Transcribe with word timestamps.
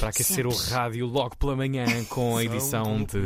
Para 0.00 0.08
aquecer 0.08 0.46
o 0.46 0.50
rádio 0.50 1.04
logo 1.04 1.36
pela 1.36 1.54
manhã 1.54 1.84
com 2.08 2.38
a 2.38 2.42
edição 2.42 3.04
de. 3.04 3.20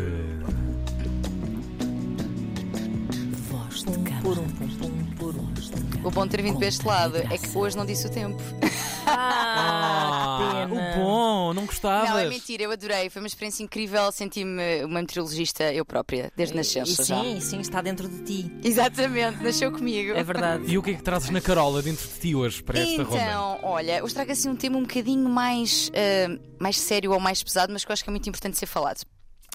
Voz 3.49 3.85
de 3.85 3.93
cama. 4.03 4.45
O 6.03 6.11
bom 6.11 6.25
de 6.25 6.31
ter 6.31 6.43
vindo 6.43 6.59
para 6.59 6.67
este 6.67 6.85
lado 6.85 7.17
é 7.17 7.39
que 7.39 7.57
hoje 7.57 7.77
não 7.77 7.87
disse 7.87 8.09
o 8.09 8.11
tempo. 8.11 8.43
Ah, 9.07 9.84
o 10.75 10.99
bom, 10.99 11.55
não 11.55 11.67
gostavas? 11.67 12.11
Não, 12.11 12.19
é 12.19 12.29
mentira, 12.29 12.63
eu 12.63 12.71
adorei. 12.71 13.11
Foi 13.11 13.21
uma 13.21 13.29
experiência 13.29 13.63
incrível. 13.63 14.11
Senti-me 14.13 14.85
uma 14.85 15.01
meteorologista 15.01 15.73
eu 15.73 15.85
própria, 15.85 16.33
desde 16.37 16.55
nascença 16.55 17.05
já. 17.05 17.23
sim, 17.23 17.41
sim, 17.41 17.61
está 17.61 17.81
dentro 17.81 18.09
de 18.09 18.23
ti. 18.23 18.53
Exatamente, 18.63 19.43
nasceu 19.43 19.71
comigo. 19.73 20.13
É 20.13 20.23
verdade. 20.23 20.65
E 20.67 20.79
o 20.79 20.83
que 20.83 20.91
é 20.91 20.95
que 20.95 21.03
trazes 21.03 21.31
na 21.31 21.41
Carola 21.41 21.83
dentro 21.83 22.07
de 22.07 22.19
ti 22.19 22.35
hoje 22.35 22.63
para 22.63 22.79
esta 22.79 23.03
ronda? 23.03 23.23
Então, 23.23 23.59
olha, 23.63 24.05
hoje 24.05 24.15
trago 24.15 24.33
assim 24.33 24.49
um 24.49 24.57
tema 24.57 24.77
um 24.77 24.83
bocadinho 24.83 25.29
mais, 25.29 25.91
ah, 25.95 26.39
mais 26.59 26.79
sério 26.79 27.13
ou 27.13 27.21
mais 27.21 27.43
pesado, 27.43 27.73
mas 27.73 27.85
que 27.85 27.91
eu 27.91 27.93
acho 27.93 28.05
que 28.05 28.11
é 28.11 28.13
muito 28.13 28.29
importante 28.29 28.59
ser 28.59 28.67
falado. 28.67 29.05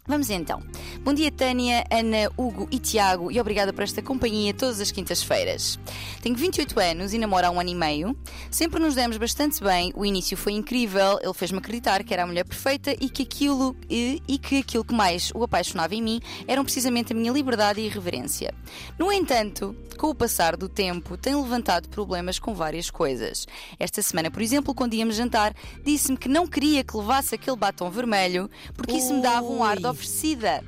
Vamos 0.09 0.31
então. 0.31 0.63
Bom 1.04 1.13
dia, 1.13 1.31
Tânia, 1.31 1.84
Ana, 1.91 2.31
Hugo 2.36 2.68
e 2.72 2.80
Tiago, 2.80 3.31
e 3.31 3.40
obrigada 3.40 3.72
por 3.72 3.84
esta 3.84 4.02
companhia 4.02 4.55
todas 4.55 4.82
as 4.82 4.91
quintas-feiras. 4.91 5.80
Tenho 6.23 6.35
28 6.35 6.80
anos 6.80 7.13
e 7.13 7.20
namoro 7.20 7.45
há 7.45 7.52
um 7.52 7.59
ano 7.59 7.70
e 7.70 7.76
meio. 7.76 8.18
Sempre 8.49 8.80
nos 8.80 8.95
demos 8.95 9.18
bastante 9.18 9.63
bem, 9.63 9.94
o 9.95 10.04
início 10.04 10.35
foi 10.35 10.54
incrível, 10.54 11.20
ele 11.22 11.34
fez-me 11.35 11.59
acreditar 11.59 12.04
que 12.04 12.12
era 12.12 12.23
a 12.23 12.26
mulher 12.26 12.44
perfeita 12.44 12.91
e 12.99 13.08
que 13.08 13.22
aquilo 13.22 13.76
e, 13.88 14.20
e 14.27 14.40
que 14.40 14.58
aquilo 14.58 14.84
que 14.84 14.95
mais 14.95 15.32
o 15.35 15.44
apaixonava 15.44 15.94
em 15.94 16.02
mim 16.02 16.20
eram 16.48 16.63
precisamente 16.63 17.13
a 17.13 17.16
minha 17.16 17.32
liberdade 17.32 17.80
e 17.80 17.85
irreverência. 17.85 18.52
No 18.98 19.12
entanto, 19.12 19.76
com 19.96 20.07
o 20.07 20.16
passar 20.16 20.57
do 20.57 20.68
tempo, 20.68 21.18
tem 21.18 21.35
levantado 21.35 21.88
problemas 21.88 22.40
com 22.40 22.55
várias 22.55 22.90
coisas. 22.90 23.46
Esta 23.77 24.02
semana, 24.02 24.32
por 24.32 24.41
exemplo, 24.41 24.73
quando 24.73 24.96
íamos 24.96 25.18
jantar, 25.18 25.54
disse-me 25.85 26.18
que 26.18 26.27
não 26.27 26.48
queria 26.48 26.84
que 26.84 26.98
levasse 26.98 27.35
aquele 27.35 27.57
batom 27.57 27.91
vermelho 27.91 28.49
porque 28.73 28.94
isso 28.94 29.13
me 29.13 29.21
dava 29.21 29.46
um 29.46 29.63
ar 29.63 29.77
de. 29.77 29.98
Oferecida. 29.99 30.63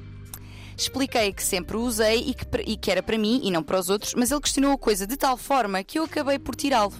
Expliquei 0.77 1.31
que 1.31 1.43
sempre 1.43 1.77
usei 1.77 2.29
e 2.29 2.33
que, 2.33 2.45
e 2.65 2.75
que 2.75 2.91
era 2.91 3.01
para 3.01 3.17
mim 3.17 3.39
e 3.43 3.51
não 3.51 3.63
para 3.63 3.79
os 3.79 3.89
outros, 3.89 4.13
mas 4.15 4.31
ele 4.31 4.41
questionou 4.41 4.73
a 4.73 4.77
coisa 4.77 5.07
de 5.07 5.15
tal 5.15 5.37
forma 5.37 5.83
que 5.83 5.99
eu 5.99 6.03
acabei 6.03 6.37
por 6.37 6.55
tirá-lo. 6.55 6.93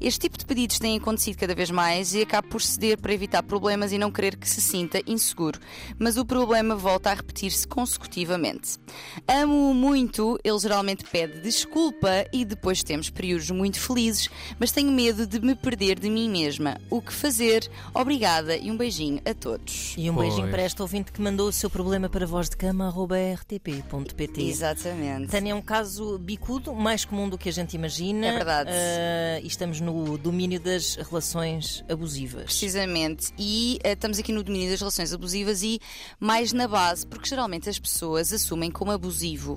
Este 0.00 0.20
tipo 0.20 0.38
de 0.38 0.44
pedidos 0.46 0.78
tem 0.78 0.96
acontecido 0.96 1.36
cada 1.38 1.54
vez 1.54 1.70
mais 1.70 2.14
e 2.14 2.22
acabo 2.22 2.48
por 2.48 2.62
ceder 2.62 2.98
para 2.98 3.12
evitar 3.14 3.42
problemas 3.42 3.92
e 3.92 3.98
não 3.98 4.10
querer 4.10 4.36
que 4.36 4.48
se 4.48 4.60
sinta 4.60 5.00
inseguro. 5.06 5.58
Mas 5.98 6.16
o 6.16 6.24
problema 6.24 6.74
volta 6.76 7.10
a 7.10 7.14
repetir-se 7.14 7.66
consecutivamente. 7.66 8.78
Amo-o 9.26 9.74
muito, 9.74 10.38
ele 10.44 10.58
geralmente 10.58 11.04
pede 11.04 11.40
desculpa 11.40 12.26
e 12.32 12.44
depois 12.44 12.82
temos 12.82 13.10
períodos 13.10 13.50
muito 13.50 13.80
felizes, 13.80 14.28
mas 14.58 14.72
tenho 14.72 14.90
medo 14.92 15.26
de 15.26 15.40
me 15.40 15.54
perder 15.54 15.98
de 15.98 16.08
mim 16.10 16.28
mesma. 16.28 16.78
O 16.90 17.00
que 17.00 17.12
fazer? 17.12 17.68
Obrigada 17.94 18.56
e 18.56 18.70
um 18.70 18.76
beijinho 18.76 19.20
a 19.24 19.32
todos. 19.34 19.94
E 19.96 20.10
um 20.10 20.14
Pois. 20.14 20.28
beijinho 20.28 20.50
para 20.50 20.62
esta 20.62 20.82
ouvinte 20.82 21.12
que 21.12 21.20
mandou 21.20 21.48
o 21.48 21.52
seu 21.52 21.70
problema 21.70 22.08
para 22.08 22.26
vozdecama.rtp.pt. 22.26 24.42
Exatamente. 24.42 25.28
Tânia 25.28 25.52
é 25.52 25.54
um 25.54 25.62
caso 25.62 26.18
bicudo, 26.18 26.74
mais 26.74 27.04
comum 27.04 27.28
do 27.28 27.38
que 27.38 27.48
a 27.48 27.52
gente 27.52 27.74
imagina. 27.74 28.26
É 28.26 28.32
verdade. 28.32 28.70
Ah, 28.72 29.40
e 29.42 29.46
estamos 29.46 29.80
no 29.86 30.18
domínio 30.18 30.58
das 30.58 30.96
relações 30.96 31.84
abusivas. 31.88 32.44
Precisamente. 32.44 33.32
E 33.38 33.78
eh, 33.84 33.92
estamos 33.92 34.18
aqui 34.18 34.32
no 34.32 34.42
domínio 34.42 34.70
das 34.70 34.80
relações 34.80 35.12
abusivas 35.12 35.62
e 35.62 35.80
mais 36.18 36.52
na 36.52 36.66
base, 36.66 37.06
porque 37.06 37.28
geralmente 37.28 37.68
as 37.68 37.78
pessoas 37.78 38.32
assumem 38.32 38.70
como 38.70 38.90
abusivo 38.90 39.56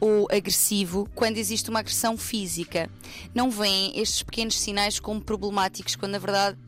ou 0.00 0.26
agressivo 0.30 1.08
quando 1.14 1.36
existe 1.36 1.68
uma 1.68 1.80
agressão 1.80 2.16
física. 2.16 2.90
Não 3.34 3.50
veem 3.50 3.98
estes 3.98 4.22
pequenos 4.22 4.58
sinais 4.58 4.98
como 4.98 5.20
problemáticos, 5.20 5.94
quando 5.94 6.12
na 6.12 6.18
verdade 6.18 6.58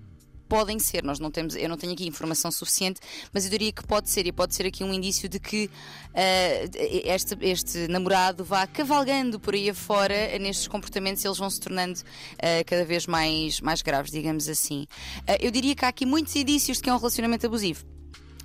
podem 0.49 0.79
ser. 0.79 1.05
Nós 1.05 1.19
não 1.19 1.31
temos, 1.31 1.55
eu 1.55 1.69
não 1.69 1.77
tenho 1.77 1.93
aqui 1.93 2.07
informação 2.07 2.51
suficiente, 2.51 3.01
mas 3.33 3.45
eu 3.45 3.51
diria 3.51 3.73
que 3.73 3.87
pode 3.87 4.09
ser, 4.11 4.27
e 4.27 4.33
pode 4.33 4.55
ser 4.55 4.67
aqui 4.67 4.83
um 4.83 4.93
indício 4.93 5.29
de 5.29 5.39
que 5.39 5.71
eh, 6.15 6.69
este, 7.05 7.37
este 7.41 7.89
namorado 7.89 8.45
vá 8.45 8.67
cavalgando 8.67 9.39
por 9.39 9.55
aí 9.55 9.71
afora 9.71 10.39
nestes 10.39 10.67
comportamentos, 10.67 11.25
eles 11.25 11.39
vão 11.39 11.51
se 11.51 11.61
tornando 11.61 12.01
eh, 12.39 12.65
cada 12.65 12.85
vez 12.85 13.07
mais, 13.07 13.61
mais 13.61 13.83
graves, 13.83 14.11
digamos 14.11 14.49
assim. 14.49 14.87
Eh, 15.27 15.39
eu 15.47 15.51
diria 15.51 15.75
que 15.75 15.85
há 15.85 15.89
aqui 15.89 16.07
muitos 16.07 16.35
indícios 16.35 16.79
de 16.79 16.83
que 16.83 16.91
é 16.91 16.93
um 16.95 16.99
relacionamento 16.99 17.47
abusivo. 17.47 17.85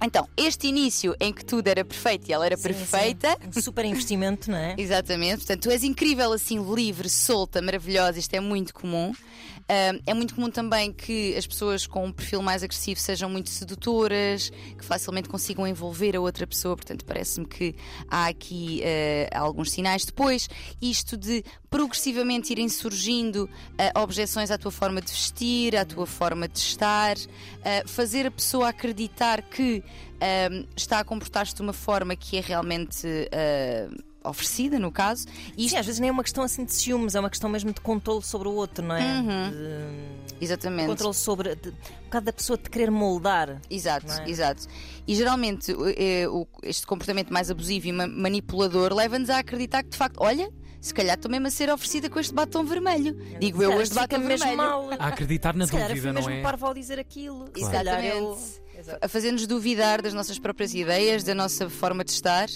Então, 0.06 0.28
este 0.36 0.68
início 0.68 1.16
em 1.18 1.32
que 1.32 1.46
tudo 1.46 1.66
era 1.70 1.86
perfeito 1.86 2.28
e 2.28 2.34
ela 2.34 2.46
era 2.46 2.58
Sim, 2.58 2.64
perfeita. 2.64 3.38
sim. 3.42 3.60
Um 3.60 3.62
super 3.62 3.86
investimento, 3.86 4.52
não 4.52 4.58
é? 4.58 4.76
Exatamente, 4.78 5.38
portanto, 5.38 5.62
tu 5.62 5.72
és 5.72 5.82
incrível 5.84 6.34
assim, 6.34 6.62
livre, 6.74 7.10
solta, 7.10 7.62
maravilhosa, 7.62 8.20
isto 8.20 8.34
é 8.34 8.42
muito 8.42 8.74
comum. 8.74 9.14
Ah, 9.68 10.00
é 10.06 10.14
muito 10.14 10.36
comum 10.36 10.50
também 10.50 10.92
que 10.92 11.36
as 11.36 11.48
pessoas 11.48 11.88
com 11.88 12.06
um 12.06 12.12
perfil 12.12 12.42
mais 12.42 12.64
agressivo 12.64 13.00
sejam 13.00 13.30
muito 13.30 13.50
sedutoras, 13.50 14.50
que 14.50 14.84
facilmente 14.84 15.30
consigam 15.30 15.68
envolver 15.68 16.16
a 16.16 16.22
outra 16.22 16.46
pessoa, 16.46 16.76
portanto, 16.76 17.06
parece-me 17.06 17.46
que 17.46 17.76
há 18.10 18.28
aqui 18.28 18.82
ah, 19.32 19.40
alguns 19.40 19.72
sinais. 19.72 20.06
Depois, 20.06 20.50
isto 20.82 21.18
de 21.18 21.44
progressivamente 21.70 22.52
irem 22.52 22.70
surgindo 22.70 23.50
ah, 23.78 24.02
objeções 24.02 24.52
à 24.52 24.58
tua 24.58 24.72
forma 24.72 25.02
de 25.02 25.12
vestir, 25.12 25.76
à 25.76 25.86
tua 25.86 26.06
forma 26.06 26.48
de 26.48 26.60
estar, 26.60 27.16
ah, 27.64 27.84
fazer 27.86 28.28
a 28.28 28.32
pessoa 28.32 28.70
acreditar 28.70 29.42
que 29.42 29.84
está 30.74 31.00
a 31.00 31.04
comportar-se 31.04 31.54
de 31.54 31.62
uma 31.62 31.74
forma 31.74 32.16
que 32.16 32.38
é 32.38 32.40
realmente. 32.40 33.06
Oferecida, 34.24 34.80
no 34.80 34.92
caso, 34.92 35.26
e 35.58 35.70
Sim, 35.70 35.78
às 35.78 35.86
vezes 35.86 36.00
nem 36.00 36.10
é 36.10 36.12
uma 36.12 36.24
questão 36.24 36.44
assim 36.44 36.64
de 36.66 36.74
ciúmes, 36.74 37.16
é 37.16 37.20
uma 37.20 37.30
questão 37.30 37.50
mesmo 37.50 37.72
de 37.74 37.82
controle 37.82 38.22
sobre 38.24 38.48
o 38.48 38.52
outro, 38.54 38.84
não 38.86 38.96
é? 38.96 39.02
Uhum. 39.04 39.52
De- 39.52 40.44
Exatamente. 40.46 40.88
controle 40.88 41.14
sobre. 41.14 41.56
De, 41.56 41.70
um 41.70 42.04
bocado 42.06 42.26
da 42.26 42.34
pessoa 42.34 42.58
te 42.58 42.70
querer 42.70 42.92
moldar. 42.92 43.60
Exato, 43.70 44.08
não 44.08 44.16
é? 44.20 44.30
exato. 44.30 44.66
E 45.08 45.16
geralmente 45.16 45.72
o- 45.74 46.48
este 46.64 46.86
comportamento 46.88 47.32
mais 47.34 47.50
abusivo 47.50 47.88
e 47.88 47.92
ma- 47.92 48.08
manipulador 48.08 48.94
leva-nos 48.94 49.30
a 49.30 49.40
acreditar 49.40 49.84
que 49.84 49.90
de 49.90 49.98
facto, 49.98 50.18
olha, 50.20 50.50
se 50.82 50.94
calhar 50.94 51.16
estou 51.16 51.32
mesmo 51.32 51.48
a 51.48 51.50
ser 51.50 51.70
oferecida 51.72 52.10
com 52.10 52.20
este 52.20 52.34
batom 52.34 52.64
vermelho. 52.66 53.16
Digo 53.40 53.64
eu 53.64 53.70
Se 53.70 53.72
calhar 53.72 53.82
este 53.84 53.96
batom 53.96 54.18
mesmo 54.20 54.46
vermelho. 54.46 54.58
mal. 54.58 54.90
A 55.00 55.08
acreditar 55.08 55.56
na 55.56 55.66
Se 55.66 55.72
calhar 55.72 55.90
eu 55.90 55.96
dúvida, 55.96 56.14
fui 56.14 56.22
não 56.22 56.28
mesmo 56.30 56.40
é? 56.40 56.42
parvo 56.44 56.66
ao 56.68 56.74
dizer 56.74 57.00
aquilo. 57.00 57.46
Se 57.56 57.72
calhar 57.72 58.04
eu- 58.04 58.34
Exatamente. 58.34 58.63
A 59.02 59.08
fazer-nos 59.08 59.48
duvidar 59.48 60.02
das 60.02 60.14
nossas 60.14 60.40
próprias 60.40 60.74
ideias, 60.74 61.24
da 61.24 61.34
nossa 61.34 61.70
forma 61.70 62.04
de 62.04 62.12
estar. 62.12 62.48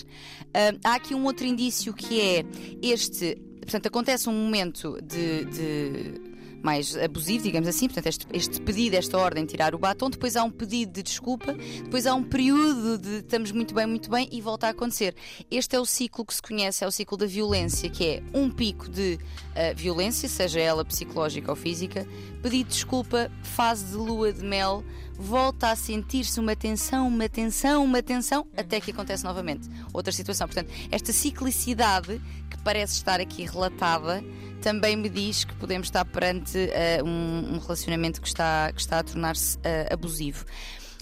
Ah, 0.53 0.91
há 0.91 0.95
aqui 0.95 1.15
um 1.15 1.23
outro 1.25 1.45
indício 1.45 1.93
que 1.93 2.21
é 2.21 2.45
este. 2.81 3.35
Portanto, 3.61 3.87
acontece 3.87 4.29
um 4.29 4.33
momento 4.33 4.97
de. 5.01 5.45
de 5.45 6.27
mais 6.61 6.97
abusivo, 6.97 7.43
digamos 7.43 7.67
assim, 7.67 7.87
portanto, 7.87 8.07
este, 8.07 8.27
este 8.33 8.61
pedido, 8.61 8.95
esta 8.95 9.17
ordem 9.17 9.45
de 9.45 9.51
tirar 9.51 9.75
o 9.75 9.77
batom, 9.77 10.09
depois 10.09 10.35
há 10.35 10.43
um 10.43 10.51
pedido 10.51 10.91
de 10.91 11.03
desculpa, 11.03 11.53
depois 11.53 12.05
há 12.05 12.13
um 12.13 12.23
período 12.23 12.97
de 12.97 13.19
estamos 13.19 13.51
muito 13.51 13.73
bem, 13.73 13.85
muito 13.85 14.09
bem 14.09 14.27
e 14.31 14.41
volta 14.41 14.67
a 14.67 14.71
acontecer. 14.71 15.15
Este 15.49 15.75
é 15.75 15.79
o 15.79 15.85
ciclo 15.85 16.25
que 16.25 16.33
se 16.33 16.41
conhece, 16.41 16.83
é 16.83 16.87
o 16.87 16.91
ciclo 16.91 17.17
da 17.17 17.25
violência, 17.25 17.89
que 17.89 18.05
é 18.05 18.23
um 18.33 18.49
pico 18.49 18.89
de 18.89 19.19
ah, 19.55 19.73
violência, 19.75 20.27
seja 20.27 20.59
ela 20.59 20.83
psicológica 20.83 21.51
ou 21.51 21.55
física, 21.55 22.05
pedido 22.41 22.67
de 22.67 22.73
desculpa, 22.73 23.31
fase 23.43 23.85
de 23.85 23.95
lua 23.95 24.33
de 24.33 24.43
mel, 24.43 24.83
volta 25.17 25.71
a 25.71 25.75
sentir-se 25.75 26.39
uma 26.39 26.55
tensão, 26.55 27.07
uma 27.07 27.27
tensão, 27.27 27.83
uma 27.83 28.03
tensão, 28.03 28.47
até 28.55 28.79
que 28.79 28.91
acontece 28.91 29.23
novamente 29.23 29.67
outra 29.91 30.11
situação. 30.11 30.47
Portanto, 30.47 30.71
esta 30.91 31.11
ciclicidade 31.11 32.21
que 32.49 32.57
parece 32.59 32.93
estar 32.93 33.19
aqui 33.19 33.45
relatada 33.45 34.23
também 34.61 34.95
me 34.95 35.09
diz 35.09 35.43
que 35.43 35.53
podemos 35.55 35.87
estar 35.87 36.03
perante 36.05 36.57
eh, 36.57 37.01
um, 37.03 37.55
um 37.55 37.57
relacionamento 37.59 38.21
que 38.21 38.27
está, 38.27 38.71
que 38.73 38.81
está 38.81 38.99
a 38.99 39.03
tornar-se 39.03 39.57
eh, 39.63 39.87
abusivo. 39.91 40.45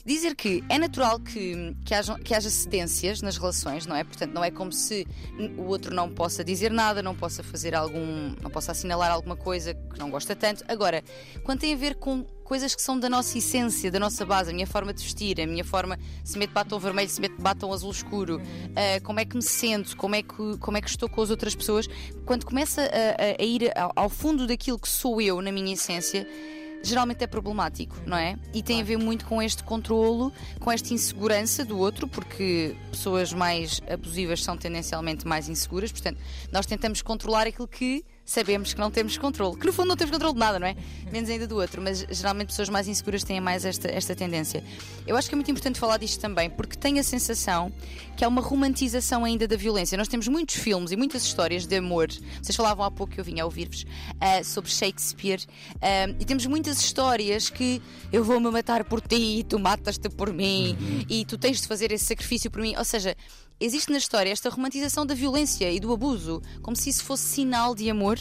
Dizer 0.05 0.35
que 0.35 0.63
é 0.69 0.77
natural 0.77 1.19
que, 1.19 1.75
que, 1.83 1.91
haja, 1.93 2.13
que 2.19 2.31
haja 2.35 2.47
cedências 2.47 3.23
nas 3.23 3.37
relações, 3.37 3.87
não 3.87 3.95
é? 3.95 4.03
Portanto, 4.03 4.31
não 4.33 4.43
é 4.43 4.51
como 4.51 4.71
se 4.71 5.07
o 5.57 5.63
outro 5.63 5.95
não 5.95 6.09
possa 6.11 6.43
dizer 6.43 6.69
nada, 6.69 7.01
não 7.01 7.15
possa 7.15 7.41
fazer 7.41 7.73
algum. 7.73 8.35
não 8.39 8.51
possa 8.51 8.71
assinalar 8.71 9.11
alguma 9.11 9.35
coisa 9.35 9.73
que 9.73 9.97
não 9.97 10.11
gosta 10.11 10.35
tanto. 10.35 10.63
Agora, 10.67 11.03
quando 11.43 11.61
tem 11.61 11.73
a 11.73 11.77
ver 11.77 11.95
com 11.95 12.23
coisas 12.43 12.75
que 12.75 12.83
são 12.83 12.99
da 12.99 13.09
nossa 13.09 13.35
essência, 13.39 13.89
da 13.89 13.99
nossa 13.99 14.23
base, 14.23 14.51
a 14.51 14.53
minha 14.53 14.67
forma 14.67 14.93
de 14.93 15.01
vestir, 15.01 15.41
a 15.41 15.47
minha 15.47 15.65
forma, 15.65 15.97
se 16.23 16.37
mete 16.37 16.51
batom 16.51 16.77
vermelho, 16.77 17.09
se 17.09 17.19
mete 17.19 17.41
batom 17.41 17.73
azul 17.73 17.89
escuro, 17.89 18.39
ah, 18.75 19.01
como 19.01 19.19
é 19.19 19.25
que 19.25 19.35
me 19.35 19.41
sinto, 19.41 19.97
como 19.97 20.13
é 20.13 20.21
que, 20.21 20.55
como 20.59 20.77
é 20.77 20.81
que 20.81 20.87
estou 20.89 21.09
com 21.09 21.19
as 21.23 21.31
outras 21.31 21.55
pessoas, 21.55 21.87
quando 22.27 22.45
começa 22.45 22.81
a, 22.83 22.85
a- 22.85 23.35
a 23.41 23.43
ir 23.43 23.75
ao, 23.75 23.91
ao 23.95 24.09
fundo 24.09 24.45
daquilo 24.45 24.77
que 24.77 24.87
sou 24.87 25.19
eu 25.19 25.41
na 25.41 25.51
minha 25.51 25.73
essência, 25.73 26.27
geralmente 26.87 27.23
é 27.23 27.27
problemático, 27.27 27.95
não 28.05 28.17
é? 28.17 28.37
E 28.53 28.61
tem 28.61 28.81
a 28.81 28.83
ver 28.83 28.97
muito 28.97 29.25
com 29.25 29.41
este 29.41 29.63
controlo, 29.63 30.31
com 30.59 30.71
esta 30.71 30.93
insegurança 30.93 31.65
do 31.65 31.77
outro, 31.77 32.07
porque 32.07 32.75
pessoas 32.91 33.33
mais 33.33 33.81
abusivas 33.89 34.43
são 34.43 34.55
tendencialmente 34.57 35.27
mais 35.27 35.49
inseguras, 35.49 35.91
portanto, 35.91 36.19
nós 36.51 36.65
tentamos 36.65 37.01
controlar 37.01 37.47
aquilo 37.47 37.67
que 37.67 38.05
sabemos 38.25 38.73
que 38.73 38.79
não 38.79 38.89
temos 38.89 39.17
controle. 39.17 39.57
Que 39.57 39.67
no 39.67 39.73
fundo 39.73 39.89
não 39.89 39.95
temos 39.95 40.11
controle 40.11 40.33
de 40.33 40.39
nada, 40.39 40.59
não 40.59 40.67
é? 40.67 40.75
Menos 41.11 41.29
ainda 41.29 41.47
do 41.47 41.55
outro, 41.57 41.81
mas 41.81 42.05
geralmente 42.09 42.47
pessoas 42.47 42.69
mais 42.69 42.87
inseguras 42.87 43.23
têm 43.23 43.39
mais 43.39 43.63
esta, 43.63 43.87
esta 43.87 44.15
tendência. 44.15 44.63
Eu 45.05 45.15
acho 45.15 45.29
que 45.29 45.35
é 45.35 45.37
muito 45.37 45.51
importante 45.51 45.79
falar 45.79 45.97
disto 45.97 46.19
também, 46.19 46.49
porque 46.49 46.75
tenho 46.75 46.99
a 46.99 47.03
sensação 47.03 47.71
que 48.17 48.25
há 48.25 48.27
uma 48.27 48.41
romantização 48.41 49.23
ainda 49.23 49.47
da 49.47 49.55
violência. 49.55 49.97
Nós 49.97 50.07
temos 50.07 50.27
muitos 50.27 50.55
filmes 50.55 50.91
e 50.91 50.95
muitas 50.95 51.23
histórias 51.23 51.65
de 51.67 51.75
amor. 51.75 52.07
Vocês 52.41 52.55
falavam 52.55 52.83
há 52.83 52.91
pouco 52.91 53.13
que 53.13 53.19
eu 53.19 53.23
vinha 53.23 53.43
a 53.43 53.45
ouvir-vos 53.45 53.83
uh, 53.83 54.43
sobre 54.43 54.71
Shakespeare, 54.71 55.41
uh, 55.75 56.15
e 56.19 56.25
temos 56.25 56.45
muitas 56.47 56.79
histórias 56.79 57.49
que 57.49 57.81
eu 58.11 58.23
vou-me 58.23 58.49
matar 58.49 58.83
por 58.83 59.01
ti, 59.01 59.45
tu 59.47 59.59
matas-te 59.59 60.09
por 60.09 60.33
mim, 60.33 61.05
e 61.09 61.25
tu 61.25 61.37
tens 61.37 61.61
de 61.61 61.67
fazer 61.67 61.91
esse 61.91 62.05
sacrifício 62.05 62.49
por 62.49 62.61
mim. 62.61 62.75
Ou 62.77 62.83
seja, 62.83 63.15
existe 63.59 63.91
na 63.91 63.97
história 63.97 64.29
esta 64.31 64.49
romantização 64.49 65.05
da 65.05 65.13
violência 65.13 65.71
e 65.71 65.79
do 65.79 65.93
abuso, 65.93 66.41
como 66.61 66.75
se 66.75 66.89
isso 66.89 67.03
fosse 67.03 67.23
sinal 67.23 67.75
de 67.75 67.89
amor, 67.89 68.14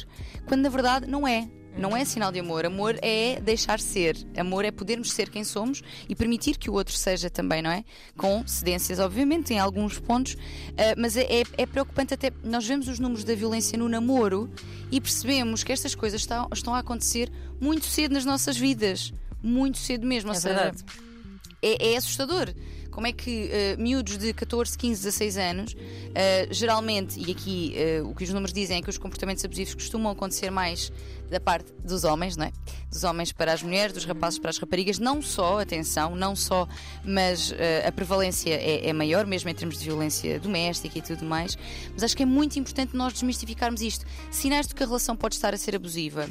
quando 0.47 0.63
na 0.63 0.69
verdade 0.69 1.07
não 1.07 1.27
é. 1.27 1.49
Não 1.77 1.97
é 1.97 2.05
sinal 2.05 2.31
de 2.31 2.39
amor. 2.39 2.65
Amor 2.65 2.97
é 3.03 3.41
deixar 3.41 3.81
ser. 3.81 4.17
Amor 4.37 4.65
é 4.65 4.71
podermos 4.71 5.11
ser 5.11 5.29
quem 5.29 5.43
somos 5.43 5.83
e 6.09 6.15
permitir 6.15 6.57
que 6.57 6.71
o 6.71 6.73
outro 6.73 6.95
seja 6.95 7.29
também, 7.29 7.63
não 7.63 7.71
é? 7.71 7.85
Com 8.17 8.47
cedências, 8.47 9.01
obviamente, 9.01 9.53
em 9.53 9.59
alguns 9.59 9.99
pontos. 9.99 10.35
Uh, 10.35 10.95
mas 10.97 11.17
é, 11.17 11.23
é, 11.23 11.43
é, 11.59 11.67
preocupante 11.67 12.15
até. 12.15 12.31
Nós 12.45 12.65
vemos 12.65 12.87
os 12.87 13.01
números 13.01 13.25
da 13.25 13.35
violência 13.35 13.77
no 13.77 13.89
namoro 13.89 14.49
e 14.91 15.01
percebemos 15.01 15.65
que 15.65 15.73
estas 15.73 15.97
coisas 15.97 16.21
estão, 16.21 16.49
estão 16.53 16.75
a 16.75 16.79
acontecer 16.79 17.29
muito 17.61 17.87
cedo 17.87 18.13
nas 18.13 18.25
nossas 18.25 18.57
vidas. 18.57 19.13
Muito 19.43 19.79
cedo 19.79 20.07
mesmo. 20.07 20.31
Ou 20.31 20.37
é 20.37 20.39
seja, 20.39 20.55
verdade. 20.55 20.85
É, 21.61 21.93
é 21.93 21.97
assustador. 21.97 22.55
Como 22.95 23.09
é 23.09 23.13
que 23.13 23.51
uh, 23.77 23.83
miúdos 23.83 24.17
de 24.17 24.33
14, 24.33 24.79
15, 24.79 25.03
16 25.03 25.37
anos, 25.37 25.73
uh, 25.73 25.77
geralmente, 26.53 27.19
e 27.19 27.33
aqui 27.33 27.75
uh, 28.01 28.09
o 28.09 28.15
que 28.15 28.23
os 28.23 28.31
números 28.31 28.53
dizem 28.53 28.79
é 28.79 28.83
que 28.83 28.89
os 28.89 28.97
comportamentos 28.97 29.45
abusivos 29.45 29.75
costumam 29.75 30.13
acontecer 30.13 30.49
mais 30.49 30.93
da 31.29 31.41
parte 31.41 31.73
dos 31.85 32.05
homens, 32.05 32.37
não 32.37 32.47
é? 32.47 32.53
Dos 32.89 33.03
homens 33.03 33.33
para 33.33 33.53
as 33.53 33.65
mulheres, 33.65 33.93
dos 33.93 34.05
rapazes 34.05 34.39
para 34.39 34.51
as 34.51 34.59
raparigas, 34.59 35.01
não 35.01 35.21
só, 35.21 35.61
atenção, 35.61 36.15
não 36.15 36.37
só, 36.37 36.69
mas 37.05 37.53
a 37.85 37.91
prevalência 37.91 38.55
é, 38.55 38.89
é 38.89 38.93
maior, 38.93 39.27
mesmo 39.27 39.51
em 39.51 39.55
termos 39.55 39.79
de 39.79 39.87
violência 39.87 40.39
doméstica 40.39 40.99
e 40.99 41.03
tudo 41.03 41.25
mais. 41.25 41.57
Mas 41.93 42.05
acho 42.05 42.17
que 42.17 42.23
é 42.23 42.27
muito 42.27 42.57
importante 42.59 42.95
nós 42.95 43.15
desmistificarmos 43.15 43.81
isto. 43.81 44.07
Sinais 44.31 44.69
de 44.69 44.75
que 44.75 44.83
a 44.83 44.87
relação 44.87 45.17
pode 45.17 45.35
estar 45.35 45.53
a 45.53 45.57
ser 45.57 45.75
abusiva. 45.75 46.29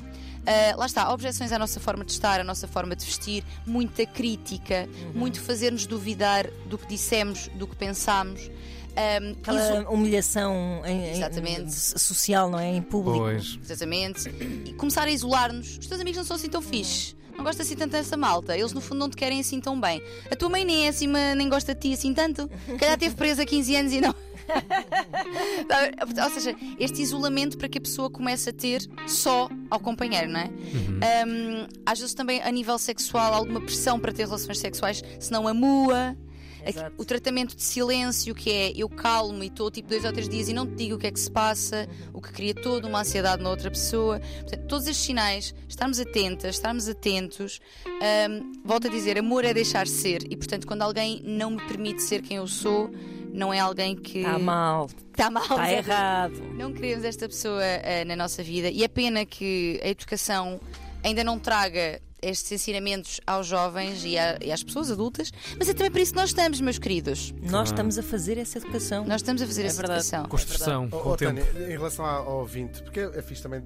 Lá 0.77 0.85
está, 0.85 1.11
objeções 1.11 1.51
à 1.51 1.59
nossa 1.59 1.79
forma 1.79 2.05
de 2.05 2.11
estar, 2.11 2.39
à 2.39 2.43
nossa 2.43 2.67
forma 2.67 2.95
de 2.95 3.03
vestir, 3.03 3.43
muita 3.65 4.05
crítica, 4.05 4.87
uhum. 4.87 5.19
muito 5.19 5.41
fazer-nos 5.41 5.85
duvidar 5.85 6.47
do 6.65 6.77
que 6.77 6.87
dissemos, 6.87 7.49
do 7.55 7.67
que 7.67 7.75
pensámos. 7.75 8.49
Um, 8.93 9.31
Aquela 9.41 9.79
isso... 9.81 9.89
humilhação 9.89 10.81
em, 10.85 11.11
em, 11.11 11.69
social, 11.69 12.49
não 12.49 12.59
é? 12.59 12.75
Em 12.75 12.81
público. 12.81 13.19
Pois. 13.19 13.59
Exatamente. 13.63 14.29
E 14.65 14.73
começar 14.73 15.03
a 15.03 15.11
isolar-nos. 15.11 15.77
Os 15.79 15.87
teus 15.87 15.99
amigos 15.99 16.17
não 16.17 16.23
são 16.23 16.35
assim 16.35 16.49
tão 16.49 16.61
fixes. 16.61 17.15
Não 17.35 17.43
gosta 17.43 17.63
assim 17.63 17.75
tanto 17.75 17.91
dessa 17.91 18.15
malta. 18.15 18.55
Eles 18.55 18.73
no 18.73 18.81
fundo 18.81 18.99
não 18.99 19.09
te 19.09 19.17
querem 19.17 19.39
assim 19.39 19.59
tão 19.59 19.79
bem. 19.79 20.01
A 20.29 20.35
tua 20.35 20.49
mãe 20.49 20.63
nem 20.63 20.85
é 20.85 20.89
assim, 20.89 21.07
nem 21.07 21.49
gosta 21.49 21.73
de 21.73 21.81
ti 21.81 21.93
assim 21.93 22.13
tanto. 22.13 22.47
Calhar 22.79 22.97
teve 22.97 23.15
presa 23.15 23.43
15 23.43 23.75
anos 23.75 23.93
e 23.93 24.01
não. 24.01 24.13
Ou 26.23 26.29
seja, 26.29 26.55
este 26.77 27.01
isolamento 27.01 27.57
para 27.57 27.67
que 27.67 27.77
a 27.77 27.81
pessoa 27.81 28.09
comece 28.09 28.49
a 28.49 28.53
ter 28.53 28.81
só 29.07 29.49
ao 29.69 29.79
companheiro, 29.79 30.29
não 30.29 30.39
é? 30.39 30.45
Uhum. 30.45 30.99
Um, 31.27 31.67
às 31.85 31.99
vezes 31.99 32.13
também 32.13 32.41
a 32.41 32.51
nível 32.51 32.77
sexual, 32.77 33.33
alguma 33.33 33.61
pressão 33.61 33.99
para 33.99 34.11
ter 34.11 34.25
relações 34.25 34.59
sexuais, 34.59 35.01
se 35.19 35.31
não 35.31 35.47
amua. 35.47 36.15
Exato. 36.65 36.95
O 36.97 37.05
tratamento 37.05 37.55
de 37.55 37.63
silêncio, 37.63 38.33
que 38.33 38.49
é 38.51 38.71
eu 38.75 38.89
calmo 38.89 39.43
e 39.43 39.47
estou 39.47 39.69
tipo 39.69 39.89
dois 39.89 40.05
ou 40.05 40.11
três 40.11 40.29
dias 40.29 40.47
e 40.49 40.53
não 40.53 40.65
te 40.65 40.75
digo 40.75 40.95
o 40.95 40.97
que 40.97 41.07
é 41.07 41.11
que 41.11 41.19
se 41.19 41.29
passa, 41.29 41.87
o 42.13 42.21
que 42.21 42.31
cria 42.31 42.53
toda 42.53 42.87
uma 42.87 43.01
ansiedade 43.01 43.41
na 43.43 43.49
outra 43.49 43.69
pessoa. 43.69 44.19
Portanto, 44.19 44.67
todos 44.67 44.87
estes 44.87 45.05
sinais, 45.05 45.53
estarmos 45.67 45.99
atentas, 45.99 46.55
estarmos 46.55 46.87
atentos. 46.87 47.59
Um, 47.87 48.51
volto 48.63 48.87
a 48.87 48.89
dizer, 48.89 49.17
amor 49.17 49.45
é 49.45 49.53
deixar 49.53 49.87
ser 49.87 50.23
e, 50.31 50.37
portanto, 50.37 50.65
quando 50.67 50.81
alguém 50.81 51.21
não 51.23 51.51
me 51.51 51.61
permite 51.67 52.01
ser 52.01 52.21
quem 52.21 52.37
eu 52.37 52.47
sou, 52.47 52.89
não 53.33 53.53
é 53.53 53.59
alguém 53.59 53.95
que. 53.95 54.19
Está 54.19 54.39
mal. 54.39 54.89
Está 55.11 55.29
mal. 55.29 55.43
Está 55.43 55.71
errado. 55.71 56.41
Não 56.53 56.71
queremos 56.71 57.03
esta 57.03 57.27
pessoa 57.27 57.61
uh, 57.61 58.07
na 58.07 58.15
nossa 58.15 58.43
vida 58.43 58.69
e 58.69 58.83
é 58.83 58.87
pena 58.87 59.25
que 59.25 59.79
a 59.83 59.87
educação 59.89 60.59
ainda 61.03 61.23
não 61.23 61.39
traga 61.39 61.99
estes 62.23 62.51
ensinamentos 62.51 63.19
aos 63.25 63.47
jovens 63.47 64.03
e, 64.03 64.17
a, 64.17 64.37
e, 64.41 64.51
às 64.51 64.63
pessoas 64.63 64.89
adultas, 64.89 65.31
mas 65.57 65.69
é 65.69 65.73
também 65.73 65.91
para 65.91 66.01
isso 66.01 66.13
que 66.13 66.19
nós 66.19 66.29
estamos, 66.29 66.61
meus 66.61 66.79
queridos. 66.79 67.33
Nós 67.41 67.69
estamos 67.69 67.97
a 67.97 68.03
fazer 68.03 68.37
essa 68.37 68.57
educação. 68.57 69.05
Nós 69.05 69.21
estamos 69.21 69.41
a 69.41 69.45
fazer 69.45 69.63
é 69.63 69.65
essa 69.67 69.77
verdade. 69.77 69.99
educação. 69.99 70.25
Construção. 70.29 70.85
É 70.85 70.89
com 70.89 71.09
oh, 71.09 71.17
Tânia, 71.17 71.45
em 71.67 71.71
relação 71.71 72.05
ao 72.05 72.39
ouvinte, 72.39 72.81
porque 72.81 72.99
é 72.99 73.21
fixe 73.21 73.41
também 73.43 73.63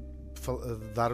dar 0.94 1.12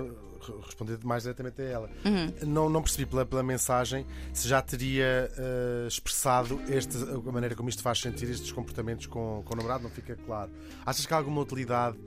responder 0.66 1.00
mais 1.04 1.24
diretamente 1.24 1.62
a 1.62 1.66
ela. 1.66 1.90
Uhum. 2.04 2.34
Não, 2.48 2.70
não 2.70 2.82
percebi 2.82 3.06
pela, 3.06 3.26
pela 3.26 3.44
mensagem 3.44 4.06
se 4.34 4.48
já 4.48 4.62
teria 4.62 5.32
uh, 5.38 5.88
expressado 5.88 6.60
este, 6.68 6.98
a 6.98 7.32
maneira 7.32 7.56
como 7.56 7.70
isto 7.70 7.82
faz 7.82 8.00
sentir 8.00 8.30
estes 8.30 8.52
comportamentos 8.52 9.08
com, 9.08 9.42
com 9.46 9.54
o 9.54 9.58
namorado, 9.58 9.84
não 9.84 9.90
fica 9.90 10.18
claro. 10.26 10.52
Achas 10.86 11.06
que 11.06 11.14
há 11.14 11.18
alguma 11.18 11.42
utilidade 11.42 11.98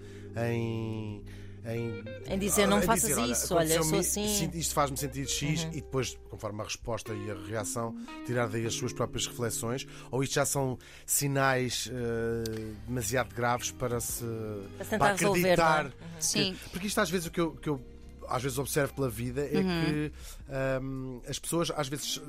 em 0.50 1.22
em, 1.66 2.04
em 2.32 2.38
dizer 2.38 2.66
não 2.66 2.80
faças 2.80 3.08
dizer, 3.08 3.26
isso, 3.26 3.54
olha, 3.54 3.74
eu 3.74 3.82
sou 3.82 3.98
assim. 3.98 4.50
Isto 4.54 4.74
faz-me 4.74 4.96
sentir 4.96 5.28
X 5.28 5.64
uhum. 5.64 5.70
e 5.70 5.80
depois, 5.80 6.16
conforme 6.30 6.60
a 6.60 6.64
resposta 6.64 7.12
e 7.12 7.30
a 7.30 7.34
reação, 7.34 7.96
tirar 8.24 8.48
daí 8.48 8.66
as 8.66 8.74
suas 8.74 8.92
próprias 8.92 9.26
reflexões, 9.26 9.86
ou 10.10 10.22
isto 10.22 10.34
já 10.34 10.46
são 10.46 10.78
sinais 11.04 11.86
uh, 11.86 12.76
demasiado 12.86 13.34
graves 13.34 13.72
para 13.72 14.00
se 14.00 14.24
para, 14.78 14.98
para 14.98 15.14
acreditar. 15.14 15.84
Resolver, 15.84 16.04
é? 16.16 16.20
Sim. 16.20 16.56
Porque 16.70 16.86
isto 16.86 17.00
às 17.00 17.10
vezes 17.10 17.26
o 17.26 17.30
que 17.30 17.40
eu, 17.40 17.52
que 17.52 17.68
eu 17.68 17.80
às 18.28 18.42
vezes 18.42 18.58
observo 18.58 18.94
pela 18.94 19.10
vida 19.10 19.42
é 19.42 19.58
uhum. 19.58 19.84
que 19.84 20.12
um, 20.82 21.20
as 21.28 21.38
pessoas 21.38 21.72
às 21.74 21.88
vezes 21.88 22.20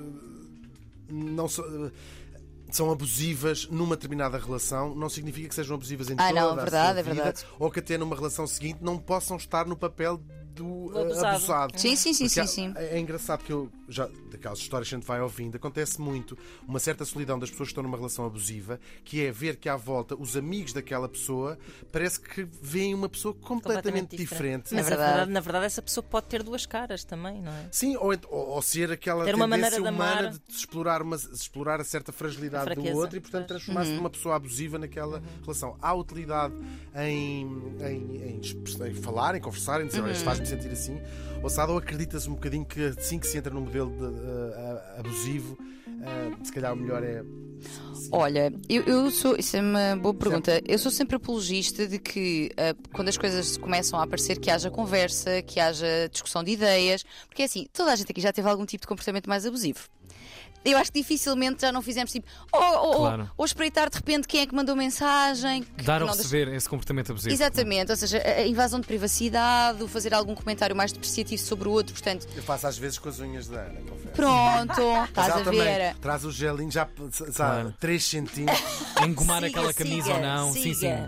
não 1.10 1.48
são 1.48 1.92
são 2.76 2.92
abusivas 2.92 3.68
numa 3.70 3.96
determinada 3.96 4.38
relação, 4.38 4.94
não 4.96 5.10
significa 5.10 5.50
que 5.50 5.56
sejam 5.56 5.76
abusivas 5.76 6.10
em 6.10 6.16
ah, 6.18 6.28
toda 6.28 6.34
não, 6.34 6.50
a 6.52 6.56
verdade, 6.56 6.92
sua 6.94 7.00
é 7.00 7.04
vida, 7.04 7.24
verdade. 7.24 7.46
ou 7.60 7.72
que 7.72 7.80
até 7.80 7.98
numa 7.98 8.16
relação 8.16 8.46
seguinte 8.46 8.80
não 8.82 8.98
possam 8.98 9.38
estar 9.38 9.66
no 9.66 9.76
papel 9.76 10.20
do 10.54 10.68
uh, 10.88 11.02
abusado. 11.02 11.28
abusado. 11.28 11.80
Sim, 11.80 11.96
sim, 11.96 12.14
sim, 12.14 12.28
sim, 12.28 12.48
sim. 12.48 12.74
É, 12.76 12.98
é, 12.98 13.00
engraçado 13.00 13.44
que 13.44 13.52
eu 13.52 13.70
já 13.88 14.10
daquelas 14.30 14.60
histórias 14.60 14.90
que 14.90 14.96
a 14.96 14.98
gente 14.98 15.08
vai 15.08 15.22
ouvindo, 15.22 15.56
acontece 15.56 16.00
muito 16.02 16.38
uma 16.68 16.80
certa 16.80 17.06
solidão 17.06 17.40
das 17.40 17.50
pessoas 17.50 17.68
que 17.68 17.72
estão 17.72 17.84
numa 17.84 17.98
relação 17.98 18.26
abusiva, 18.26 18.80
que 19.04 19.26
é 19.26 19.32
ver 19.32 19.58
que 19.58 19.70
à 19.70 19.76
volta 19.76 20.16
os 20.16 20.36
amigos 20.36 20.74
daquela 20.74 21.08
pessoa 21.08 21.58
parece 21.92 22.20
que 22.20 22.48
veem 22.62 22.94
uma 22.94 23.08
pessoa 23.08 23.34
completamente, 23.34 23.58
completamente 23.58 24.18
diferente. 24.18 24.64
diferente. 24.64 24.76
Mas 24.76 24.88
é 24.88 24.90
verdade, 24.90 25.32
na 25.32 25.40
verdade 25.40 25.66
essa 25.66 25.82
pessoa 25.82 26.04
pode 26.04 26.28
ter 26.28 26.44
duas 26.44 26.66
caras 26.66 27.04
também, 27.04 27.42
não 27.42 27.52
é? 27.52 27.68
Sim, 27.72 27.96
ou, 27.98 28.14
ou, 28.30 28.48
ou 28.50 28.62
ser 28.62 28.92
aquela 28.92 29.24
ter 29.24 29.36
uma 29.36 29.48
tendência 29.48 29.82
de 29.82 29.88
humana 29.88 30.30
de 30.32 30.54
explorar, 30.54 31.02
uma, 31.02 31.16
explorar 31.16 31.80
a 31.80 31.84
certa 31.84 32.12
fragilidade 32.12 32.72
a 32.72 32.76
do 32.76 32.98
outro 32.98 33.18
e 33.18 33.20
portanto 33.20 33.48
transformar-se 33.48 33.92
uhum. 33.92 33.98
numa 33.98 34.10
pessoa 34.10 34.36
abusiva 34.36 34.78
naquela 34.78 35.18
uhum. 35.18 35.42
relação. 35.42 35.78
Há 35.82 35.94
utilidade 35.94 36.54
em, 36.96 37.46
em, 37.82 38.40
em, 38.40 38.42
em 38.42 38.94
falar, 38.94 39.36
em 39.36 39.42
conversar, 39.42 39.82
em 39.82 39.88
dizer, 39.88 40.04
uhum. 40.04 40.14
faz-me 40.16 40.46
sentir 40.46 40.72
assim. 40.78 41.00
Ou 41.44 41.50
Sado, 41.50 41.72
ou 41.72 41.78
acreditas 41.78 42.28
um 42.28 42.34
bocadinho 42.34 42.66
que 42.66 42.84
assim 42.86 43.20
que 43.20 43.28
se 43.28 43.38
entra 43.38 43.54
num 43.54 43.62
modelo 43.62 43.90
de, 43.92 44.04
uh, 44.04 45.00
abusivo, 45.00 45.54
uh, 45.54 46.46
se 46.46 46.52
calhar 46.52 46.74
o 46.74 46.76
melhor 46.76 47.04
é. 47.04 47.24
Sim. 47.94 48.10
Olha, 48.12 48.54
eu, 48.70 48.84
eu, 48.84 49.12
sou. 49.12 49.36
Isso 49.36 49.58
é 49.58 49.62
uma 49.62 49.96
boa 49.96 50.14
pergunta. 50.14 50.62
Eu 50.66 50.78
sou 50.78 50.92
sempre 50.92 51.16
apologista 51.16 51.88
de 51.88 51.98
que 51.98 52.52
uh, 52.54 52.90
quando 52.94 53.10
as 53.10 53.18
coisas 53.18 53.58
começam 53.58 54.00
a 54.00 54.04
aparecer, 54.04 54.40
que 54.40 54.50
haja 54.50 54.70
conversa, 54.70 55.42
que 55.42 55.60
haja 55.60 56.08
discussão 56.12 56.44
de 56.44 56.52
ideias, 56.52 57.04
porque 57.28 57.42
é 57.42 57.46
assim, 57.46 57.68
toda 57.74 57.92
a 57.92 57.96
gente 57.96 58.12
aqui 58.12 58.22
já 58.22 58.32
teve 58.32 58.48
algum 58.48 58.66
tipo 58.66 58.82
de 58.82 58.88
comportamento 58.88 59.28
mais 59.28 59.46
abusivo 59.46 59.90
eu 60.72 60.78
acho 60.78 60.92
que 60.92 61.00
dificilmente 61.00 61.62
já 61.62 61.72
não 61.72 61.82
fizemos 61.82 62.12
tipo, 62.12 62.28
ou, 62.52 62.62
ou, 62.62 62.96
claro. 62.96 63.32
ou, 63.38 63.46
espreitar 63.46 63.90
de 63.90 63.96
repente 63.98 64.28
quem 64.28 64.42
é 64.42 64.46
que 64.46 64.56
mandou 64.56 64.76
mensagem. 64.76 65.66
Dar 65.84 66.02
ou 66.02 66.10
receber 66.10 66.48
esse 66.50 66.68
comportamento 66.68 67.12
abusivo. 67.12 67.34
Exatamente, 67.34 67.92
ou 67.92 67.98
seja, 67.98 68.22
a 68.22 68.48
invasão 68.48 68.80
de 68.80 68.88
privacidade, 68.88 69.84
o 69.84 69.88
fazer 69.88 70.14
algum 70.14 70.36
comentário 70.36 70.76
mais 70.76 70.92
depreciativo 70.92 71.42
sobre 71.42 71.68
o 71.68 71.72
outro, 71.72 71.94
portanto. 71.94 72.28
Eu 72.36 72.44
faço 72.44 72.68
às 72.68 72.78
vezes 72.78 72.98
com 72.98 73.10
as 73.10 73.20
unhas 73.20 73.48
da 73.48 73.62
Ana, 73.62 73.82
confesso. 73.82 74.16
Pronto, 74.16 75.04
estás 75.06 75.48
a 75.48 75.52
ver. 75.52 75.96
Traz 75.96 76.26
o 76.26 76.32
gelinho 76.32 76.72
já, 76.72 76.88
já 77.12 77.32
claro. 77.34 77.74
3 77.80 78.04
centímetros. 78.04 78.64
Engomar 79.06 79.44
aquela 79.44 79.74
camisa 79.74 80.04
siga, 80.04 80.16
ou 80.16 80.22
não. 80.22 80.54
Siga. 80.54 80.64
Sim, 80.64 80.74
sim, 80.74 81.06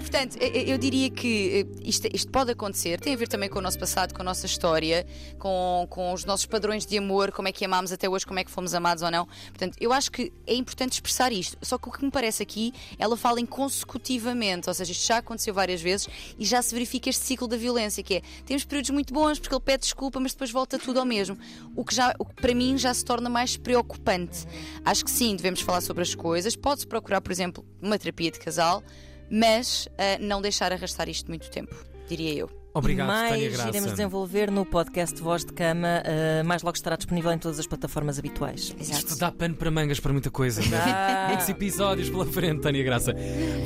portanto, 0.00 0.36
eu 0.36 0.78
diria 0.78 1.10
que 1.10 1.66
eh, 1.72 1.80
isto, 1.82 2.08
isto, 2.12 2.30
pode 2.30 2.52
acontecer, 2.52 3.00
tem 3.00 3.14
a 3.14 3.16
ver 3.16 3.28
também 3.28 3.48
com 3.48 3.58
o 3.58 3.62
nosso 3.62 3.78
passado, 3.78 4.14
com 4.14 4.22
a 4.22 4.24
nossa 4.24 4.46
história, 4.46 5.06
com, 5.38 5.86
com 5.90 6.12
os 6.12 6.24
nossos 6.24 6.46
padrões 6.46 6.86
de 6.86 6.96
amor, 6.98 7.32
como 7.32 7.48
é 7.48 7.52
que 7.52 7.64
amámos 7.64 7.92
até 7.92 8.08
hoje, 8.08 8.26
como 8.26 8.38
é 8.38 8.44
que 8.44 8.50
fomos 8.50 8.74
amados 8.74 9.02
ou 9.02 9.10
não. 9.10 9.26
Portanto, 9.26 9.76
eu 9.80 9.92
acho 9.92 10.10
que 10.10 10.32
é 10.46 10.54
importante 10.54 10.92
expressar 10.92 11.32
isto. 11.32 11.56
Só 11.62 11.78
que 11.78 11.88
o 11.88 11.92
que 11.92 12.04
me 12.04 12.10
parece 12.10 12.42
aqui, 12.42 12.72
ela 12.98 13.16
fala 13.16 13.40
em 13.40 13.46
consecutivamente, 13.46 14.68
ou 14.68 14.74
seja, 14.74 14.92
isto 14.92 15.06
já 15.06 15.18
aconteceu 15.18 15.52
várias 15.52 15.80
vezes 15.80 16.08
e 16.38 16.44
já 16.44 16.62
se 16.62 16.74
verifica 16.74 17.10
este 17.10 17.24
ciclo 17.24 17.48
da 17.48 17.56
violência, 17.56 18.02
que 18.02 18.16
é 18.16 18.22
temos 18.46 18.64
períodos 18.64 18.90
muito 18.90 19.12
bons 19.12 19.38
porque 19.38 19.54
ele 19.54 19.62
pede 19.62 19.82
desculpa, 19.82 20.20
mas 20.20 20.32
depois 20.32 20.50
volta 20.50 20.78
tudo 20.78 21.00
ao 21.00 21.06
mesmo. 21.06 21.36
O 21.74 21.84
que, 21.84 21.94
já, 21.94 22.14
o 22.18 22.24
que 22.24 22.34
para 22.34 22.54
mim 22.54 22.78
já 22.78 22.92
se 22.94 23.04
torna 23.04 23.28
mais 23.28 23.56
preocupante. 23.56 24.46
Acho 24.84 25.04
que 25.04 25.10
sim, 25.10 25.34
devemos 25.34 25.60
falar 25.60 25.80
sobre 25.80 26.02
as 26.02 26.14
coisas. 26.14 26.54
Pode-se 26.56 26.86
procurar, 26.86 27.20
por 27.20 27.32
exemplo, 27.32 27.64
uma 27.80 27.98
terapia 27.98 28.30
de 28.30 28.38
casal 28.38 28.82
mas 29.30 29.86
uh, 29.86 30.22
não 30.22 30.40
deixar 30.40 30.72
arrastar 30.72 31.08
isto 31.08 31.28
muito 31.28 31.50
tempo. 31.50 31.74
diria 32.08 32.34
eu. 32.34 32.62
Obrigado, 32.74 33.06
e 33.06 33.08
mais 33.08 33.30
Tânia 33.30 33.50
Graça. 33.50 33.68
iremos 33.68 33.90
desenvolver 33.90 34.50
no 34.50 34.64
podcast 34.64 35.20
Voz 35.20 35.44
de 35.44 35.52
Cama. 35.52 36.02
Uh, 36.06 36.44
mais 36.44 36.62
logo 36.62 36.74
estará 36.74 36.96
disponível 36.96 37.30
em 37.30 37.38
todas 37.38 37.58
as 37.58 37.66
plataformas 37.66 38.18
habituais. 38.18 38.74
Exato. 38.80 38.98
Isto 38.98 39.18
dá 39.18 39.30
pano 39.30 39.54
para 39.54 39.70
mangas 39.70 40.00
para 40.00 40.12
muita 40.12 40.30
coisa. 40.30 40.62
Né? 40.62 41.28
Muitos 41.28 41.48
episódios 41.48 42.08
pela 42.08 42.24
frente, 42.24 42.62
Tânia 42.62 42.82
Graça. 42.82 43.14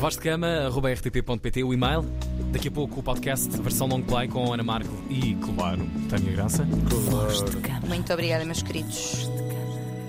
Voz 0.01 0.15
de 0.15 0.21
Cama, 0.21 0.49
arroba 0.67 0.93
rtp.pt, 0.93 1.63
o 1.63 1.73
e-mail. 1.73 2.05
Daqui 2.53 2.67
a 2.69 2.71
pouco 2.71 2.99
o 2.99 3.03
podcast, 3.03 3.49
versão 3.61 3.87
long 3.87 4.03
play 4.03 4.27
com 4.29 4.53
Ana 4.53 4.65
Marco 4.65 4.93
e, 5.09 5.37
claro, 5.37 5.87
Tânia 6.09 6.33
Graça. 6.33 6.65
Voz 6.65 7.45
de 7.45 7.57
Cama. 7.59 7.87
Muito 7.87 8.13
obrigada, 8.13 8.45
meus 8.45 8.63
queridos. 8.63 9.36